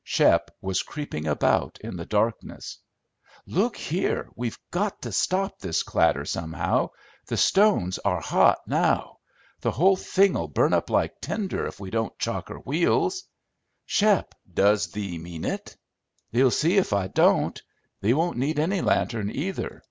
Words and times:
Shep 0.03 0.49
was 0.61 0.81
creeping 0.81 1.27
about 1.27 1.77
in 1.81 1.95
the 1.95 2.07
darkness. 2.07 2.79
"Look 3.45 3.77
here! 3.77 4.31
We've 4.35 4.57
got 4.71 4.99
to 5.03 5.11
stop 5.11 5.59
this 5.59 5.83
clatter 5.83 6.25
somehow. 6.25 6.89
The 7.27 7.37
stones 7.37 7.99
are 7.99 8.19
hot 8.19 8.61
now. 8.65 9.17
The 9.59 9.69
whole 9.69 9.95
thing'll 9.95 10.47
burn 10.47 10.73
up 10.73 10.89
like 10.89 11.21
tinder 11.21 11.67
if 11.67 11.79
we 11.79 11.91
can't 11.91 12.17
chock 12.17 12.49
her 12.49 12.57
wheels." 12.57 13.25
"Shep! 13.85 14.33
Does 14.51 14.87
thee 14.87 15.19
mean 15.19 15.45
it?" 15.45 15.77
"Thee'll 16.31 16.49
see 16.49 16.77
if 16.77 16.93
I 16.93 17.07
don't. 17.07 17.61
Thee 18.01 18.15
won't 18.15 18.39
need 18.39 18.57
any 18.57 18.81
lantern 18.81 19.29
either." 19.29 19.79